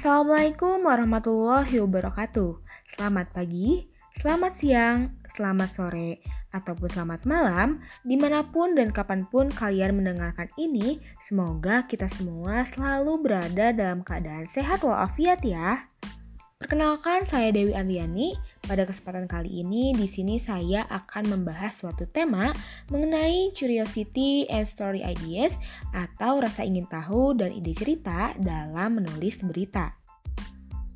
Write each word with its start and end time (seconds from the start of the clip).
Assalamualaikum 0.00 0.88
warahmatullahi 0.88 1.76
wabarakatuh. 1.76 2.56
Selamat 2.88 3.36
pagi, 3.36 3.84
selamat 4.16 4.52
siang, 4.56 5.12
selamat 5.28 5.68
sore, 5.68 6.24
ataupun 6.56 6.88
selamat 6.88 7.28
malam, 7.28 7.84
di 8.00 8.16
mana 8.16 8.48
pun 8.48 8.72
dan 8.72 8.96
kapan 8.96 9.28
pun 9.28 9.52
kalian 9.52 10.00
mendengarkan 10.00 10.48
ini, 10.56 10.96
semoga 11.20 11.84
kita 11.84 12.08
semua 12.08 12.64
selalu 12.64 13.28
berada 13.28 13.76
dalam 13.76 14.00
keadaan 14.00 14.48
sehat 14.48 14.80
walafiat 14.80 15.44
ya. 15.44 15.84
Perkenalkan, 16.60 17.24
saya 17.24 17.56
Dewi 17.56 17.72
Andriani. 17.72 18.36
Pada 18.60 18.84
kesempatan 18.84 19.24
kali 19.24 19.64
ini, 19.64 19.96
di 19.96 20.04
sini 20.04 20.36
saya 20.36 20.84
akan 20.92 21.32
membahas 21.32 21.72
suatu 21.72 22.04
tema 22.04 22.52
mengenai 22.92 23.48
curiosity 23.56 24.44
and 24.44 24.68
story 24.68 25.00
ideas 25.00 25.56
atau 25.96 26.36
rasa 26.36 26.68
ingin 26.68 26.84
tahu 26.84 27.32
dan 27.32 27.56
ide 27.56 27.72
cerita 27.72 28.36
dalam 28.36 29.00
menulis 29.00 29.40
berita. 29.40 29.99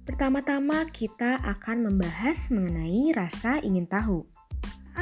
Pertama-tama 0.04 0.84
kita 0.92 1.40
akan 1.40 1.88
membahas 1.88 2.52
mengenai 2.52 3.12
rasa 3.16 3.60
ingin 3.64 3.88
tahu 3.88 4.24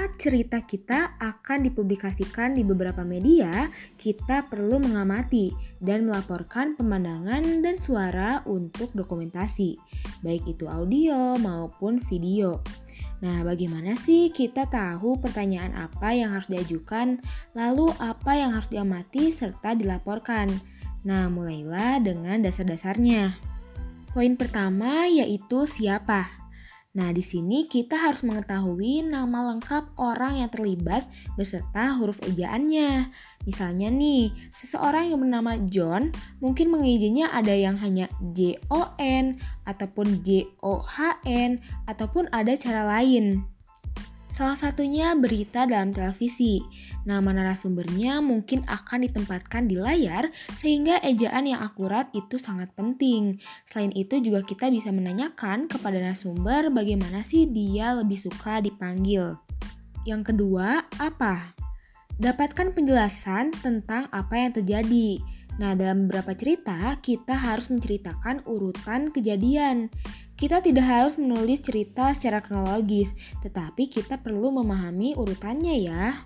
saat 0.02 0.18
cerita 0.18 0.58
kita 0.58 1.14
akan 1.22 1.62
dipublikasikan 1.62 2.58
di 2.58 2.66
beberapa 2.66 3.06
media, 3.06 3.70
kita 3.94 4.50
perlu 4.50 4.82
mengamati 4.82 5.54
dan 5.78 6.10
melaporkan 6.10 6.74
pemandangan 6.74 7.62
dan 7.62 7.78
suara 7.78 8.42
untuk 8.50 8.90
dokumentasi, 8.98 9.78
baik 10.26 10.58
itu 10.58 10.66
audio 10.66 11.38
maupun 11.38 12.02
video. 12.10 12.58
Nah, 13.22 13.46
bagaimana 13.46 13.94
sih 13.94 14.34
kita 14.34 14.66
tahu 14.66 15.22
pertanyaan 15.22 15.70
apa 15.78 16.10
yang 16.10 16.34
harus 16.34 16.50
diajukan, 16.50 17.22
lalu 17.54 17.94
apa 18.02 18.34
yang 18.34 18.50
harus 18.58 18.74
diamati 18.74 19.30
serta 19.30 19.78
dilaporkan? 19.78 20.50
Nah, 21.06 21.30
mulailah 21.30 22.02
dengan 22.02 22.42
dasar-dasarnya. 22.42 23.51
Poin 24.12 24.36
pertama 24.36 25.08
yaitu 25.08 25.64
siapa. 25.64 26.28
Nah, 26.92 27.08
di 27.08 27.24
sini 27.24 27.64
kita 27.64 27.96
harus 27.96 28.20
mengetahui 28.20 29.08
nama 29.08 29.48
lengkap 29.48 29.96
orang 29.96 30.44
yang 30.44 30.52
terlibat 30.52 31.08
beserta 31.40 31.96
huruf 31.96 32.20
ejaannya. 32.20 33.08
Misalnya 33.48 33.88
nih, 33.88 34.28
seseorang 34.52 35.08
yang 35.08 35.24
bernama 35.24 35.56
John 35.64 36.12
mungkin 36.44 36.68
mengizinnya 36.68 37.32
ada 37.32 37.56
yang 37.56 37.80
hanya 37.80 38.12
J-O-N 38.36 39.40
ataupun 39.64 40.20
J-O-H-N 40.20 41.64
ataupun 41.88 42.28
ada 42.28 42.52
cara 42.60 42.84
lain. 42.84 43.40
Salah 44.32 44.56
satunya 44.56 45.12
berita 45.12 45.68
dalam 45.68 45.92
televisi. 45.92 46.64
Nama 47.04 47.36
narasumbernya 47.36 48.24
mungkin 48.24 48.64
akan 48.64 49.04
ditempatkan 49.04 49.68
di 49.68 49.76
layar 49.76 50.32
sehingga 50.56 51.04
ejaan 51.04 51.52
yang 51.52 51.60
akurat 51.60 52.08
itu 52.16 52.40
sangat 52.40 52.72
penting. 52.72 53.36
Selain 53.68 53.92
itu 53.92 54.24
juga 54.24 54.40
kita 54.40 54.72
bisa 54.72 54.88
menanyakan 54.88 55.68
kepada 55.68 56.00
narasumber 56.00 56.72
bagaimana 56.72 57.20
sih 57.20 57.44
dia 57.44 57.92
lebih 57.92 58.16
suka 58.16 58.64
dipanggil. 58.64 59.36
Yang 60.08 60.32
kedua, 60.32 60.80
apa? 60.96 61.61
Dapatkan 62.22 62.70
penjelasan 62.70 63.50
tentang 63.50 64.06
apa 64.14 64.38
yang 64.38 64.54
terjadi. 64.54 65.18
Nah, 65.58 65.74
dalam 65.74 66.06
beberapa 66.06 66.38
cerita, 66.38 66.94
kita 67.02 67.34
harus 67.34 67.66
menceritakan 67.66 68.46
urutan 68.46 69.10
kejadian. 69.10 69.90
Kita 70.38 70.62
tidak 70.62 70.86
harus 70.86 71.18
menulis 71.18 71.66
cerita 71.66 72.14
secara 72.14 72.38
kronologis, 72.38 73.10
tetapi 73.42 73.90
kita 73.90 74.22
perlu 74.22 74.54
memahami 74.54 75.18
urutannya 75.18 75.82
ya. 75.82 76.22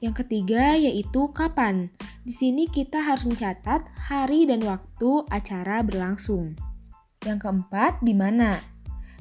Yang 0.00 0.24
ketiga 0.24 0.72
yaitu 0.72 1.28
kapan. 1.36 1.92
Di 2.24 2.32
sini 2.32 2.64
kita 2.64 3.04
harus 3.04 3.28
mencatat 3.28 3.84
hari 4.08 4.48
dan 4.48 4.64
waktu 4.64 5.20
acara 5.28 5.84
berlangsung. 5.84 6.56
Yang 7.28 7.44
keempat, 7.44 8.00
di 8.00 8.16
mana. 8.16 8.56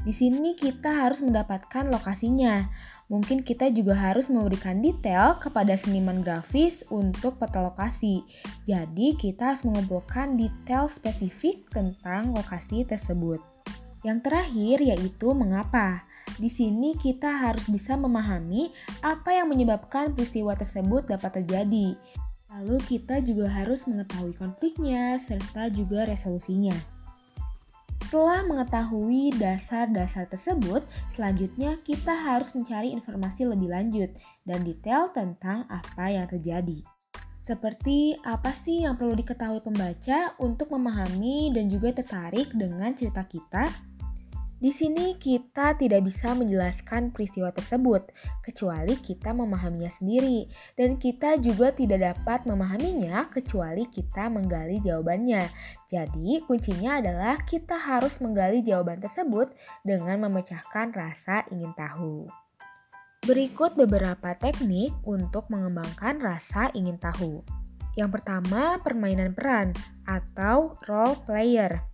Di 0.03 0.15
sini 0.15 0.55
kita 0.55 1.07
harus 1.07 1.19
mendapatkan 1.23 1.91
lokasinya. 1.91 2.71
Mungkin 3.13 3.45
kita 3.45 3.69
juga 3.69 3.93
harus 3.93 4.25
memberikan 4.33 4.81
detail 4.81 5.37
kepada 5.37 5.77
seniman 5.77 6.25
grafis 6.25 6.81
untuk 6.89 7.37
peta 7.37 7.61
lokasi. 7.61 8.25
Jadi, 8.65 9.13
kita 9.13 9.53
harus 9.53 9.61
mengumpulkan 9.69 10.33
detail 10.33 10.89
spesifik 10.89 11.69
tentang 11.69 12.33
lokasi 12.33 12.81
tersebut. 12.81 13.37
Yang 14.01 14.17
terakhir 14.25 14.77
yaitu 14.81 15.29
mengapa. 15.37 16.01
Di 16.41 16.49
sini 16.49 16.97
kita 16.97 17.29
harus 17.29 17.69
bisa 17.69 17.93
memahami 17.93 18.73
apa 19.05 19.37
yang 19.37 19.53
menyebabkan 19.53 20.17
peristiwa 20.17 20.57
tersebut 20.57 21.05
dapat 21.05 21.45
terjadi. 21.45 21.93
Lalu 22.49 22.81
kita 22.81 23.21
juga 23.21 23.45
harus 23.45 23.85
mengetahui 23.85 24.33
konfliknya 24.41 25.21
serta 25.21 25.69
juga 25.69 26.09
resolusinya. 26.09 26.92
Setelah 28.13 28.45
mengetahui 28.45 29.33
dasar-dasar 29.41 30.29
tersebut, 30.29 30.85
selanjutnya 31.17 31.81
kita 31.81 32.13
harus 32.13 32.53
mencari 32.53 32.93
informasi 32.93 33.41
lebih 33.41 33.73
lanjut 33.73 34.13
dan 34.45 34.61
detail 34.61 35.09
tentang 35.09 35.65
apa 35.65 36.13
yang 36.13 36.29
terjadi. 36.29 36.77
Seperti 37.41 38.13
apa 38.21 38.53
sih 38.53 38.85
yang 38.85 39.01
perlu 39.01 39.17
diketahui 39.17 39.65
pembaca 39.65 40.37
untuk 40.37 40.69
memahami 40.69 41.57
dan 41.57 41.65
juga 41.65 41.89
tertarik 41.89 42.53
dengan 42.53 42.93
cerita 42.93 43.25
kita? 43.25 43.92
Di 44.63 44.71
sini 44.71 45.19
kita 45.19 45.75
tidak 45.75 46.07
bisa 46.07 46.31
menjelaskan 46.31 47.11
peristiwa 47.11 47.51
tersebut 47.51 48.07
kecuali 48.39 48.95
kita 48.95 49.35
memahaminya 49.35 49.91
sendiri 49.91 50.47
dan 50.79 50.95
kita 50.95 51.35
juga 51.35 51.75
tidak 51.75 51.99
dapat 51.99 52.47
memahaminya 52.47 53.27
kecuali 53.27 53.83
kita 53.91 54.31
menggali 54.31 54.79
jawabannya. 54.79 55.51
Jadi, 55.91 56.47
kuncinya 56.47 57.03
adalah 57.03 57.43
kita 57.43 57.75
harus 57.75 58.23
menggali 58.23 58.63
jawaban 58.63 59.03
tersebut 59.03 59.51
dengan 59.83 60.31
memecahkan 60.31 60.95
rasa 60.95 61.43
ingin 61.51 61.75
tahu. 61.75 62.31
Berikut 63.27 63.75
beberapa 63.75 64.31
teknik 64.39 64.95
untuk 65.03 65.51
mengembangkan 65.51 66.23
rasa 66.23 66.71
ingin 66.71 66.95
tahu. 67.03 67.43
Yang 67.99 68.15
pertama, 68.15 68.79
permainan 68.79 69.35
peran 69.35 69.75
atau 70.07 70.79
role 70.87 71.19
player. 71.27 71.92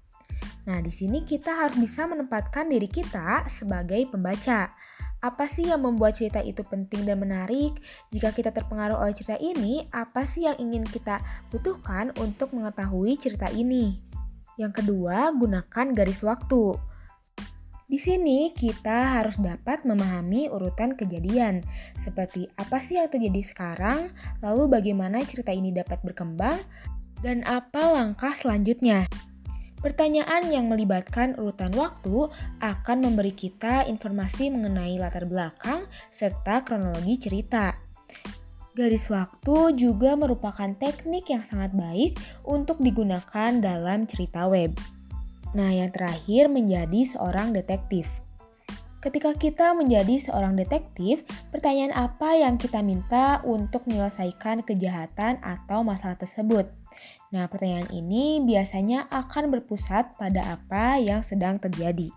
Nah, 0.69 0.85
di 0.85 0.93
sini 0.93 1.25
kita 1.25 1.65
harus 1.65 1.81
bisa 1.81 2.05
menempatkan 2.05 2.69
diri 2.69 2.85
kita 2.85 3.49
sebagai 3.49 4.05
pembaca. 4.05 4.69
Apa 5.17 5.49
sih 5.49 5.65
yang 5.65 5.81
membuat 5.81 6.21
cerita 6.21 6.45
itu 6.45 6.61
penting 6.61 7.09
dan 7.09 7.17
menarik? 7.17 7.81
Jika 8.13 8.29
kita 8.29 8.53
terpengaruh 8.53 9.01
oleh 9.01 9.17
cerita 9.17 9.35
ini, 9.41 9.89
apa 9.89 10.29
sih 10.29 10.45
yang 10.45 10.61
ingin 10.61 10.85
kita 10.85 11.25
butuhkan 11.49 12.13
untuk 12.21 12.53
mengetahui 12.53 13.17
cerita 13.17 13.49
ini? 13.49 13.97
Yang 14.61 14.85
kedua, 14.85 15.33
gunakan 15.33 15.87
garis 15.97 16.21
waktu. 16.21 16.77
Di 17.89 17.97
sini 17.97 18.53
kita 18.53 19.17
harus 19.17 19.41
dapat 19.41 19.81
memahami 19.89 20.53
urutan 20.53 20.93
kejadian, 20.93 21.65
seperti 21.97 22.45
apa 22.61 22.77
sih 22.77 23.01
yang 23.01 23.09
terjadi 23.09 23.41
sekarang, 23.41 24.13
lalu 24.45 24.69
bagaimana 24.69 25.25
cerita 25.25 25.49
ini 25.49 25.73
dapat 25.73 25.97
berkembang, 26.05 26.61
dan 27.25 27.41
apa 27.49 27.89
langkah 27.89 28.37
selanjutnya. 28.37 29.09
Pertanyaan 29.79 30.51
yang 30.51 30.67
melibatkan 30.67 31.39
urutan 31.39 31.71
waktu 31.71 32.27
akan 32.59 32.97
memberi 32.99 33.31
kita 33.31 33.87
informasi 33.87 34.51
mengenai 34.51 34.99
latar 34.99 35.23
belakang 35.23 35.87
serta 36.11 36.67
kronologi 36.67 37.15
cerita. 37.15 37.79
Garis 38.75 39.07
waktu 39.07 39.79
juga 39.79 40.19
merupakan 40.19 40.71
teknik 40.75 41.31
yang 41.31 41.47
sangat 41.47 41.71
baik 41.71 42.19
untuk 42.43 42.83
digunakan 42.83 43.51
dalam 43.59 44.03
cerita 44.03 44.51
web. 44.51 44.75
Nah, 45.55 45.71
yang 45.71 45.95
terakhir 45.95 46.51
menjadi 46.51 47.15
seorang 47.15 47.55
detektif. 47.55 48.07
Ketika 48.99 49.31
kita 49.31 49.71
menjadi 49.71 50.19
seorang 50.19 50.59
detektif, 50.59 51.23
pertanyaan 51.55 51.95
apa 51.95 52.35
yang 52.35 52.59
kita 52.59 52.83
minta 52.83 53.39
untuk 53.47 53.87
menyelesaikan 53.87 54.59
kejahatan 54.67 55.39
atau 55.39 55.87
masalah 55.87 56.19
tersebut? 56.19 56.67
Nah, 57.31 57.47
pertanyaan 57.47 57.87
ini 57.95 58.43
biasanya 58.43 59.07
akan 59.07 59.55
berpusat 59.55 60.19
pada 60.19 60.51
apa 60.51 60.99
yang 60.99 61.23
sedang 61.23 61.55
terjadi. 61.63 62.11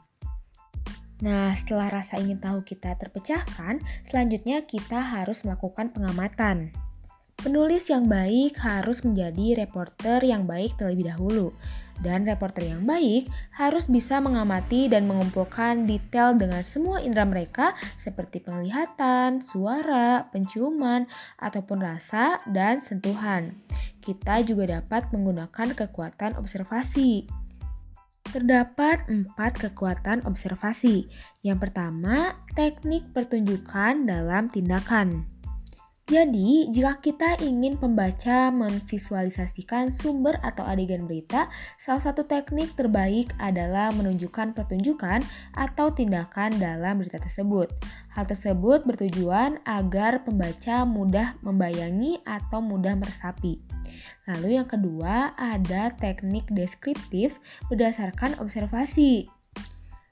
Nah, 1.22 1.54
setelah 1.54 1.86
rasa 1.86 2.18
ingin 2.18 2.42
tahu 2.42 2.66
kita 2.66 2.98
terpecahkan, 2.98 3.78
selanjutnya 4.02 4.66
kita 4.66 4.98
harus 4.98 5.46
melakukan 5.46 5.94
pengamatan. 5.94 6.74
Penulis 7.38 7.90
yang 7.94 8.10
baik 8.10 8.58
harus 8.58 9.06
menjadi 9.06 9.66
reporter 9.66 10.18
yang 10.26 10.50
baik 10.50 10.74
terlebih 10.74 11.14
dahulu. 11.14 11.54
Dan 12.02 12.26
reporter 12.26 12.66
yang 12.66 12.82
baik 12.82 13.30
harus 13.54 13.86
bisa 13.86 14.18
mengamati 14.18 14.90
dan 14.90 15.06
mengumpulkan 15.06 15.86
detail 15.86 16.34
dengan 16.34 16.60
semua 16.66 16.98
indera 16.98 17.22
mereka 17.22 17.72
seperti 17.94 18.42
penglihatan, 18.42 19.38
suara, 19.38 20.26
penciuman, 20.34 21.06
ataupun 21.38 21.78
rasa 21.78 22.42
dan 22.50 22.82
sentuhan. 22.82 23.54
Kita 24.02 24.42
juga 24.42 24.82
dapat 24.82 25.14
menggunakan 25.14 25.78
kekuatan 25.78 26.34
observasi. 26.34 27.30
Terdapat 28.26 29.06
empat 29.06 29.62
kekuatan 29.62 30.26
observasi. 30.26 31.06
Yang 31.46 31.68
pertama, 31.70 32.34
teknik 32.58 33.14
pertunjukan 33.14 34.10
dalam 34.10 34.50
tindakan. 34.50 35.41
Jadi, 36.12 36.68
jika 36.68 37.00
kita 37.00 37.40
ingin 37.40 37.80
pembaca 37.80 38.52
memvisualisasikan 38.52 39.96
sumber 39.96 40.36
atau 40.44 40.60
adegan 40.60 41.08
berita, 41.08 41.48
salah 41.80 42.04
satu 42.04 42.28
teknik 42.28 42.76
terbaik 42.76 43.32
adalah 43.40 43.88
menunjukkan 43.96 44.52
pertunjukan 44.52 45.24
atau 45.56 45.88
tindakan 45.88 46.60
dalam 46.60 47.00
berita 47.00 47.16
tersebut. 47.16 47.72
Hal 48.12 48.28
tersebut 48.28 48.84
bertujuan 48.84 49.56
agar 49.64 50.20
pembaca 50.20 50.84
mudah 50.84 51.32
membayangi 51.40 52.20
atau 52.28 52.60
mudah 52.60 52.92
meresapi. 52.92 53.64
Lalu 54.28 54.60
yang 54.60 54.68
kedua 54.68 55.32
ada 55.40 55.96
teknik 55.96 56.44
deskriptif 56.52 57.40
berdasarkan 57.72 58.36
observasi. 58.36 59.32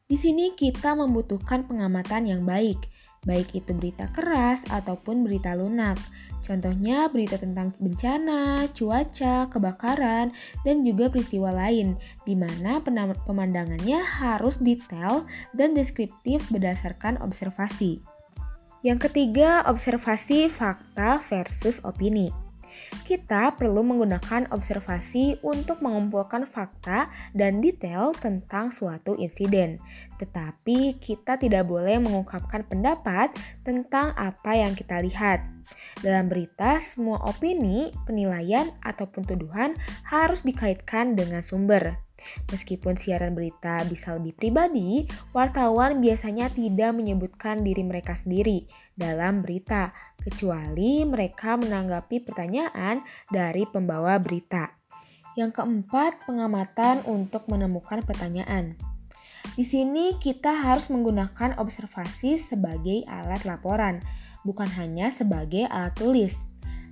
Di 0.08 0.16
sini 0.16 0.56
kita 0.56 0.96
membutuhkan 0.96 1.68
pengamatan 1.68 2.24
yang 2.24 2.48
baik 2.48 2.88
baik 3.28 3.52
itu 3.52 3.76
berita 3.76 4.08
keras 4.10 4.64
ataupun 4.68 5.24
berita 5.24 5.52
lunak. 5.52 6.00
Contohnya 6.40 7.06
berita 7.12 7.36
tentang 7.36 7.72
bencana, 7.76 8.64
cuaca, 8.72 9.46
kebakaran, 9.52 10.32
dan 10.64 10.76
juga 10.82 11.12
peristiwa 11.12 11.52
lain, 11.52 12.00
di 12.24 12.32
mana 12.32 12.80
pemandangannya 13.28 14.00
harus 14.00 14.58
detail 14.58 15.28
dan 15.52 15.76
deskriptif 15.76 16.48
berdasarkan 16.48 17.20
observasi. 17.20 18.00
Yang 18.80 19.12
ketiga, 19.12 19.68
observasi 19.68 20.48
fakta 20.48 21.20
versus 21.20 21.84
opini. 21.84 22.49
Kita 23.06 23.54
perlu 23.54 23.82
menggunakan 23.82 24.50
observasi 24.54 25.42
untuk 25.42 25.82
mengumpulkan 25.82 26.46
fakta 26.46 27.10
dan 27.34 27.58
detail 27.62 28.14
tentang 28.16 28.70
suatu 28.74 29.14
insiden, 29.18 29.78
tetapi 30.18 30.98
kita 30.98 31.36
tidak 31.38 31.66
boleh 31.66 31.98
mengungkapkan 31.98 32.66
pendapat 32.66 33.32
tentang 33.62 34.14
apa 34.14 34.52
yang 34.58 34.74
kita 34.74 35.02
lihat. 35.02 35.42
Dalam 36.02 36.26
berita, 36.26 36.82
semua 36.82 37.22
opini, 37.22 37.94
penilaian, 38.06 38.74
ataupun 38.82 39.22
tuduhan 39.22 39.78
harus 40.02 40.42
dikaitkan 40.42 41.14
dengan 41.14 41.44
sumber. 41.46 42.09
Meskipun 42.48 42.96
siaran 42.96 43.32
berita 43.32 43.84
bisa 43.88 44.16
lebih 44.16 44.36
pribadi, 44.36 45.06
wartawan 45.32 46.02
biasanya 46.02 46.52
tidak 46.52 46.92
menyebutkan 46.96 47.62
diri 47.64 47.82
mereka 47.86 48.16
sendiri 48.16 48.68
dalam 48.96 49.40
berita, 49.40 49.94
kecuali 50.20 51.02
mereka 51.08 51.56
menanggapi 51.56 52.22
pertanyaan 52.24 53.00
dari 53.32 53.64
pembawa 53.64 54.20
berita. 54.20 54.72
Yang 55.38 55.62
keempat, 55.62 56.26
pengamatan 56.26 57.06
untuk 57.06 57.46
menemukan 57.46 58.02
pertanyaan. 58.02 58.76
Di 59.56 59.64
sini 59.64 60.20
kita 60.20 60.52
harus 60.52 60.92
menggunakan 60.92 61.56
observasi 61.56 62.36
sebagai 62.36 63.08
alat 63.08 63.48
laporan, 63.48 64.04
bukan 64.44 64.68
hanya 64.76 65.08
sebagai 65.08 65.64
alat 65.70 65.96
tulis. 65.96 66.49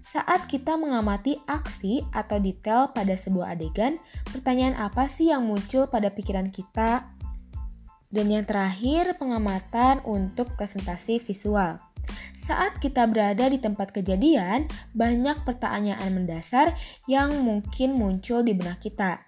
Saat 0.08 0.48
kita 0.48 0.80
mengamati 0.80 1.36
aksi 1.44 2.00
atau 2.16 2.40
detail 2.40 2.88
pada 2.96 3.12
sebuah 3.12 3.52
adegan, 3.52 4.00
pertanyaan 4.32 4.72
apa 4.80 5.04
sih 5.04 5.28
yang 5.28 5.44
muncul 5.44 5.84
pada 5.84 6.08
pikiran 6.08 6.48
kita? 6.48 7.04
Dan 8.08 8.32
yang 8.32 8.48
terakhir, 8.48 9.20
pengamatan 9.20 10.00
untuk 10.08 10.56
presentasi 10.56 11.20
visual. 11.20 11.76
Saat 12.40 12.80
kita 12.80 13.04
berada 13.04 13.52
di 13.52 13.60
tempat 13.60 13.92
kejadian, 13.92 14.64
banyak 14.96 15.44
pertanyaan 15.44 16.08
mendasar 16.16 16.72
yang 17.04 17.44
mungkin 17.44 17.92
muncul 18.00 18.40
di 18.40 18.56
benak 18.56 18.80
kita. 18.80 19.20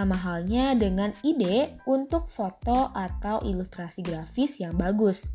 Sama 0.00 0.16
halnya 0.16 0.72
dengan 0.72 1.12
ide 1.20 1.76
untuk 1.84 2.32
foto 2.32 2.88
atau 2.96 3.44
ilustrasi 3.44 4.00
grafis 4.00 4.56
yang 4.56 4.72
bagus. 4.72 5.28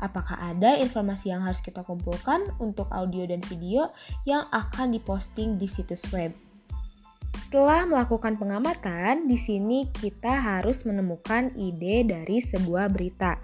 Apakah 0.00 0.40
ada 0.40 0.72
informasi 0.80 1.36
yang 1.36 1.44
harus 1.44 1.60
kita 1.60 1.84
kumpulkan 1.84 2.48
untuk 2.56 2.88
audio 2.96 3.28
dan 3.28 3.44
video 3.44 3.92
yang 4.24 4.48
akan 4.56 4.96
diposting 4.96 5.60
di 5.60 5.68
situs 5.68 6.00
web? 6.16 6.32
Setelah 7.44 7.84
melakukan 7.84 8.40
pengamatan, 8.40 9.28
di 9.28 9.36
sini 9.36 9.92
kita 9.92 10.32
harus 10.32 10.88
menemukan 10.88 11.52
ide 11.52 12.08
dari 12.08 12.40
sebuah 12.40 12.88
berita. 12.88 13.36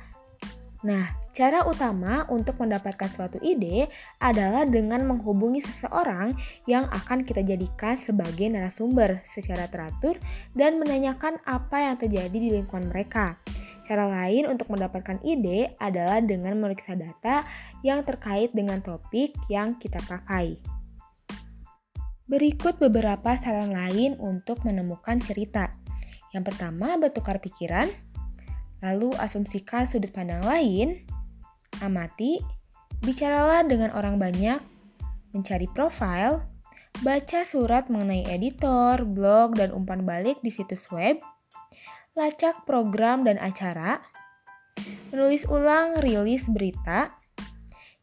Nah, 0.82 1.22
Cara 1.32 1.64
utama 1.64 2.28
untuk 2.28 2.60
mendapatkan 2.60 3.08
suatu 3.08 3.40
ide 3.40 3.88
adalah 4.20 4.68
dengan 4.68 5.08
menghubungi 5.08 5.64
seseorang 5.64 6.36
yang 6.68 6.84
akan 6.92 7.24
kita 7.24 7.40
jadikan 7.40 7.96
sebagai 7.96 8.52
narasumber 8.52 9.24
secara 9.24 9.64
teratur 9.64 10.20
dan 10.52 10.76
menanyakan 10.76 11.40
apa 11.48 11.88
yang 11.88 11.96
terjadi 11.96 12.36
di 12.36 12.52
lingkungan 12.52 12.92
mereka. 12.92 13.40
Cara 13.80 14.04
lain 14.12 14.44
untuk 14.44 14.68
mendapatkan 14.68 15.24
ide 15.24 15.72
adalah 15.80 16.20
dengan 16.20 16.52
memeriksa 16.60 17.00
data 17.00 17.48
yang 17.80 18.04
terkait 18.04 18.52
dengan 18.52 18.84
topik 18.84 19.32
yang 19.48 19.80
kita 19.80 20.04
pakai. 20.04 20.60
Berikut 22.28 22.76
beberapa 22.76 23.40
saran 23.40 23.72
lain 23.72 24.20
untuk 24.20 24.68
menemukan 24.68 25.16
cerita. 25.16 25.72
Yang 26.36 26.52
pertama, 26.52 27.00
bertukar 27.00 27.40
pikiran, 27.40 27.88
lalu 28.82 29.14
asumsikan 29.22 29.86
sudut 29.86 30.10
pandang 30.10 30.42
lain, 30.42 31.06
amati, 31.80 32.42
bicaralah 33.00 33.62
dengan 33.64 33.94
orang 33.94 34.18
banyak, 34.18 34.58
mencari 35.32 35.70
profil, 35.70 36.42
baca 37.00 37.40
surat 37.46 37.88
mengenai 37.88 38.26
editor, 38.28 39.06
blog, 39.06 39.56
dan 39.56 39.72
umpan 39.72 40.04
balik 40.04 40.36
di 40.44 40.52
situs 40.52 40.90
web, 40.92 41.16
lacak 42.18 42.68
program 42.68 43.24
dan 43.24 43.40
acara, 43.40 44.02
menulis 45.14 45.48
ulang 45.48 46.02
rilis 46.04 46.44
berita, 46.50 47.14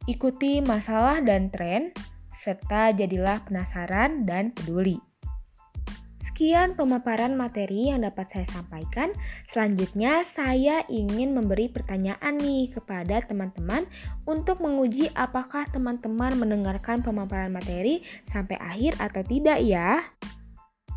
ikuti 0.10 0.64
masalah 0.66 1.22
dan 1.22 1.54
tren, 1.54 1.94
serta 2.34 2.96
jadilah 2.96 3.44
penasaran 3.46 4.26
dan 4.26 4.56
peduli. 4.56 5.09
Sekian 6.20 6.76
pemaparan 6.76 7.40
materi 7.40 7.96
yang 7.96 8.04
dapat 8.04 8.28
saya 8.28 8.44
sampaikan. 8.44 9.16
Selanjutnya, 9.48 10.20
saya 10.28 10.84
ingin 10.92 11.32
memberi 11.32 11.72
pertanyaan 11.72 12.36
nih 12.36 12.76
kepada 12.76 13.24
teman-teman 13.24 13.88
untuk 14.28 14.60
menguji 14.60 15.08
apakah 15.16 15.64
teman-teman 15.72 16.36
mendengarkan 16.36 17.00
pemaparan 17.00 17.56
materi 17.56 18.04
sampai 18.28 18.60
akhir 18.60 19.00
atau 19.00 19.24
tidak 19.24 19.64
ya. 19.64 20.04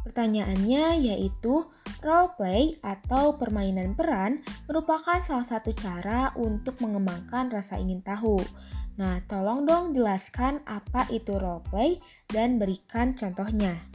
Pertanyaannya 0.02 0.98
yaitu, 0.98 1.70
role 2.02 2.34
play 2.34 2.82
atau 2.82 3.38
permainan 3.38 3.94
peran 3.94 4.42
merupakan 4.66 5.22
salah 5.22 5.46
satu 5.46 5.70
cara 5.70 6.34
untuk 6.34 6.82
mengembangkan 6.82 7.54
rasa 7.54 7.78
ingin 7.78 8.02
tahu. 8.02 8.42
Nah, 8.98 9.22
tolong 9.30 9.64
dong 9.64 9.94
jelaskan 9.94 10.60
apa 10.66 11.06
itu 11.14 11.38
role 11.38 11.62
play 11.70 12.02
dan 12.26 12.58
berikan 12.58 13.14
contohnya. 13.14 13.91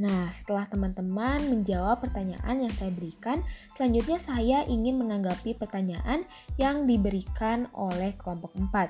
Nah, 0.00 0.32
setelah 0.32 0.64
teman-teman 0.64 1.44
menjawab 1.52 2.00
pertanyaan 2.00 2.64
yang 2.64 2.72
saya 2.72 2.88
berikan, 2.88 3.44
selanjutnya 3.76 4.16
saya 4.16 4.58
ingin 4.64 4.96
menanggapi 4.96 5.52
pertanyaan 5.60 6.24
yang 6.56 6.88
diberikan 6.88 7.68
oleh 7.76 8.16
kelompok 8.16 8.56
4, 8.56 8.88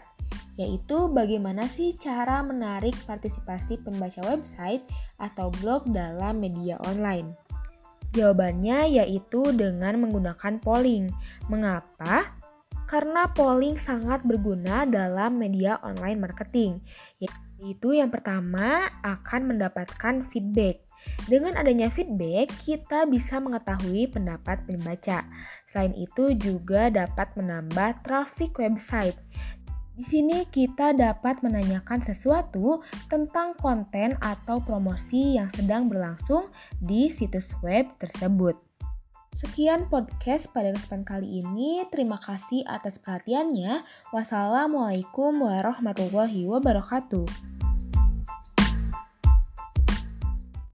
yaitu 0.55 1.11
bagaimana 1.11 1.67
sih 1.67 1.99
cara 1.99 2.47
menarik 2.47 2.95
partisipasi 3.11 3.83
pembaca 3.83 4.23
website 4.23 4.87
atau 5.19 5.51
blog 5.59 5.91
dalam 5.91 6.39
media 6.39 6.79
online. 6.87 7.35
Jawabannya 8.15 9.03
yaitu 9.03 9.43
dengan 9.51 9.99
menggunakan 10.07 10.63
polling. 10.63 11.11
Mengapa? 11.51 12.39
Karena 12.87 13.31
polling 13.35 13.79
sangat 13.79 14.23
berguna 14.23 14.87
dalam 14.87 15.39
media 15.39 15.79
online 15.83 16.19
marketing. 16.19 16.83
Yaitu 17.23 17.99
yang 17.99 18.11
pertama 18.11 18.91
akan 19.03 19.55
mendapatkan 19.55 20.27
feedback. 20.27 20.90
Dengan 21.29 21.55
adanya 21.55 21.93
feedback, 21.93 22.51
kita 22.65 23.07
bisa 23.07 23.39
mengetahui 23.39 24.11
pendapat 24.11 24.65
pembaca. 24.67 25.27
Selain 25.69 25.95
itu 25.95 26.35
juga 26.35 26.91
dapat 26.91 27.33
menambah 27.39 28.03
traffic 28.03 28.57
website. 28.59 29.17
Di 30.01 30.09
sini 30.09 30.49
kita 30.49 30.97
dapat 30.97 31.45
menanyakan 31.45 32.01
sesuatu 32.01 32.81
tentang 33.13 33.53
konten 33.61 34.17
atau 34.25 34.57
promosi 34.65 35.37
yang 35.37 35.53
sedang 35.53 35.93
berlangsung 35.93 36.49
di 36.81 37.13
situs 37.13 37.53
web 37.61 37.85
tersebut. 38.01 38.57
Sekian 39.37 39.87
podcast 39.93 40.51
pada 40.51 40.75
kesempatan 40.75 41.05
kali 41.07 41.29
ini. 41.45 41.85
Terima 41.93 42.19
kasih 42.19 42.67
atas 42.67 42.99
perhatiannya. 42.99 43.85
Wassalamualaikum 44.11 45.37
warahmatullahi 45.37 46.49
wabarakatuh. 46.49 47.60